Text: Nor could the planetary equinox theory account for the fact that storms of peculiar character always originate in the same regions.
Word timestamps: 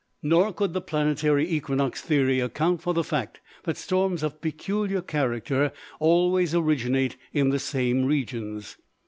Nor 0.23 0.51
could 0.51 0.73
the 0.73 0.81
planetary 0.81 1.47
equinox 1.47 2.01
theory 2.01 2.39
account 2.39 2.81
for 2.81 2.91
the 2.91 3.03
fact 3.03 3.39
that 3.65 3.77
storms 3.77 4.23
of 4.23 4.41
peculiar 4.41 4.99
character 5.03 5.71
always 5.99 6.55
originate 6.55 7.17
in 7.33 7.49
the 7.49 7.59
same 7.59 8.05
regions. 8.05 8.77